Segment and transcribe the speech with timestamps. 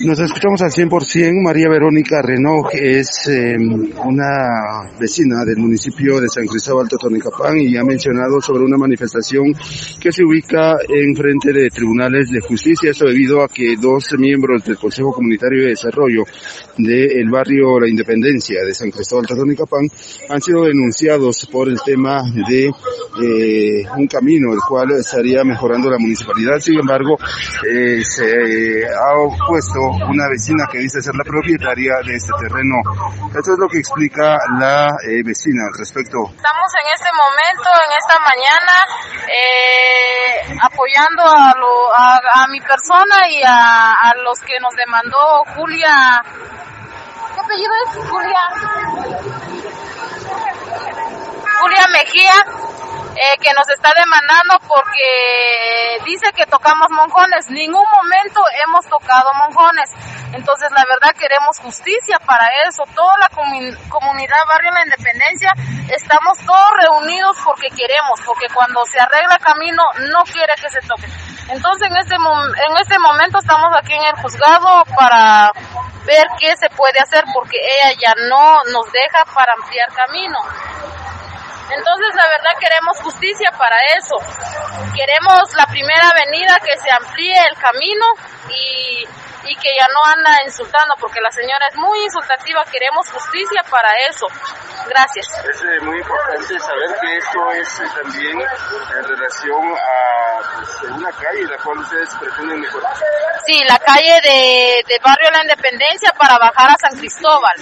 [0.00, 1.42] Nos escuchamos al 100%.
[1.42, 7.82] María Verónica Renault es em, una vecina del municipio de San Cristóbal Totonicapán y ha
[7.82, 9.52] mencionado sobre una manifestación
[10.00, 12.92] que se ubica en frente de tribunales de justicia.
[12.92, 16.22] Esto debido a que dos miembros del Consejo Comunitario de Desarrollo
[16.76, 19.88] del barrio La Independencia de San Cristóbal Totonicapán
[20.28, 25.98] han sido denunciados por el tema de eh, un camino el cual estaría mejorando la
[25.98, 26.60] municipalidad.
[26.60, 27.18] Sin embargo,
[27.68, 32.76] eh, se ha opuesto una vecina que dice ser la propietaria de este terreno.
[33.34, 36.18] Esto es lo que explica la eh, vecina al respecto.
[36.34, 38.76] Estamos en este momento, en esta mañana,
[39.28, 46.22] eh, apoyando a, mi persona y a, a los que nos demandó Julia.
[47.34, 48.08] ¿Qué apellido es?
[48.08, 49.17] Julia
[53.18, 57.50] eh, que nos está demandando porque dice que tocamos monjones.
[57.50, 59.90] Ningún momento hemos tocado monjones.
[60.32, 62.84] Entonces, la verdad, queremos justicia para eso.
[62.94, 65.50] Toda la comun comunidad Barrio La Independencia
[65.88, 69.82] estamos todos reunidos porque queremos, porque cuando se arregla camino
[70.14, 71.08] no quiere que se toque.
[71.48, 75.50] Entonces, en este, en este momento estamos aquí en el juzgado para
[76.04, 80.38] ver qué se puede hacer porque ella ya no nos deja para ampliar camino.
[81.70, 84.16] Entonces, la verdad, queremos justicia para eso.
[84.94, 88.06] Queremos la primera avenida que se amplíe el camino
[88.48, 89.06] y,
[89.44, 92.64] y que ya no anda insultando, porque la señora es muy insultativa.
[92.70, 94.26] Queremos justicia para eso.
[94.88, 95.26] Gracias.
[95.44, 101.12] Es eh, muy importante saber que esto es eh, también en relación a pues, una
[101.12, 102.94] calle la cual ustedes pretenden mejorar.
[103.44, 107.54] Sí, la calle de, de Barrio La Independencia para bajar a San Cristóbal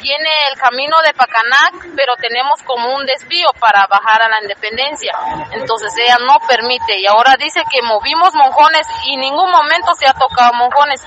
[0.00, 5.12] tiene el camino de Pacanac, pero tenemos como un desvío para bajar a la independencia.
[5.52, 10.06] Entonces ella no permite y ahora dice que movimos monjones y en ningún momento se
[10.06, 11.02] ha tocado monjones.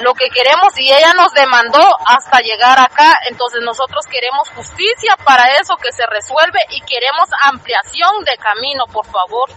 [0.00, 5.52] Lo que queremos y ella nos demandó hasta llegar acá, entonces nosotros queremos justicia para
[5.60, 9.50] eso que se resuelve y queremos ampliación de camino, por favor.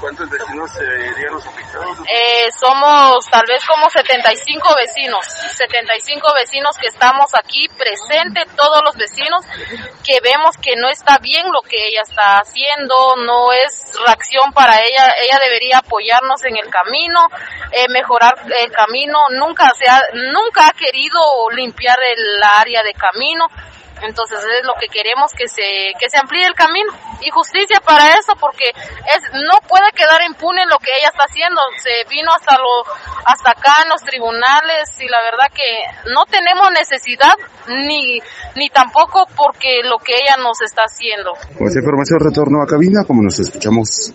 [0.00, 1.98] ¿Cuántos vecinos serían los afectados?
[2.08, 8.96] Eh, somos tal vez como 75 vecinos, 75 vecinos que estamos aquí presentes, todos los
[8.96, 9.44] vecinos
[10.02, 14.80] que vemos que no está bien lo que ella está haciendo, no es reacción para
[14.80, 17.28] ella, ella debería apoyarnos en el camino,
[17.72, 21.18] eh, mejorar el camino, nunca se ha, nunca ha querido
[21.56, 23.46] limpiar el área de camino,
[24.02, 26.92] entonces es lo que queremos que se que se amplíe el camino.
[27.20, 31.60] Y justicia para eso porque es no puede quedar impune lo que ella está haciendo.
[31.82, 32.84] Se vino hasta lo
[33.24, 37.34] hasta acá en los tribunales y la verdad que no tenemos necesidad
[37.68, 38.20] ni
[38.56, 41.32] ni tampoco porque lo que ella nos está haciendo.
[41.58, 44.08] Con esa información retorno a cabina como nos escuchamos